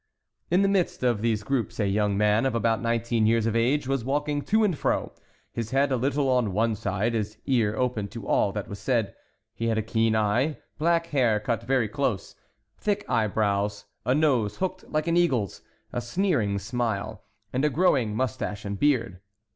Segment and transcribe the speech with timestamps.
[0.49, 3.87] In the midst of these groups a young man of about nineteen years of age
[3.87, 5.11] was walking to and fro,
[5.53, 9.13] his head a little on one side, his ear open to all that was said.
[9.53, 12.35] He had a keen eye, black hair cut very close,
[12.79, 15.61] thick eyebrows, a nose hooked like an eagle's,
[15.93, 17.21] a sneering smile,
[17.53, 19.19] and a growing mustache and beard.